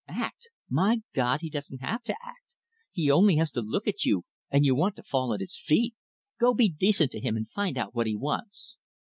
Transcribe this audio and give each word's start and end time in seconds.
"Act? 0.07 0.49
My 0.67 1.03
God, 1.13 1.41
he 1.41 1.49
don't 1.51 1.79
have 1.79 2.01
to 2.05 2.15
act! 2.25 2.55
He 2.91 3.11
only 3.11 3.35
has 3.35 3.51
to 3.51 3.61
look 3.61 3.87
at 3.87 4.03
you, 4.03 4.25
and 4.49 4.65
you 4.65 4.73
want 4.73 4.95
to 4.95 5.03
fall 5.03 5.31
at 5.31 5.41
his 5.41 5.59
feet. 5.63 5.93
Go 6.39 6.55
be 6.55 6.69
decent 6.69 7.11
to 7.11 7.19
him, 7.19 7.37
and 7.37 7.47
find 7.51 7.77
out 7.77 7.93
what 7.93 8.07
he 8.07 8.15
wants." 8.15 8.77